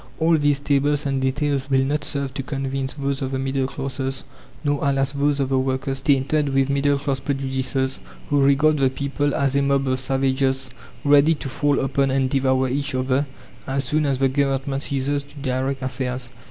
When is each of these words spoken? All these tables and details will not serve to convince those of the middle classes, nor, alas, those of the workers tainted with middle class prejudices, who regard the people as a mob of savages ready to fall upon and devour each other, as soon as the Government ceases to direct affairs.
All 0.17 0.35
these 0.35 0.59
tables 0.59 1.05
and 1.05 1.21
details 1.21 1.69
will 1.69 1.85
not 1.85 2.03
serve 2.03 2.33
to 2.33 2.41
convince 2.41 2.95
those 2.95 3.21
of 3.21 3.29
the 3.29 3.37
middle 3.37 3.67
classes, 3.67 4.23
nor, 4.63 4.79
alas, 4.81 5.11
those 5.11 5.39
of 5.39 5.49
the 5.49 5.59
workers 5.59 6.01
tainted 6.01 6.49
with 6.49 6.71
middle 6.71 6.97
class 6.97 7.19
prejudices, 7.19 7.99
who 8.31 8.41
regard 8.41 8.79
the 8.79 8.89
people 8.89 9.35
as 9.35 9.55
a 9.55 9.61
mob 9.61 9.87
of 9.87 9.99
savages 9.99 10.71
ready 11.03 11.35
to 11.35 11.49
fall 11.49 11.79
upon 11.79 12.09
and 12.09 12.31
devour 12.31 12.67
each 12.67 12.95
other, 12.95 13.27
as 13.67 13.83
soon 13.83 14.07
as 14.07 14.17
the 14.17 14.27
Government 14.27 14.81
ceases 14.81 15.21
to 15.21 15.35
direct 15.37 15.83
affairs. 15.83 16.31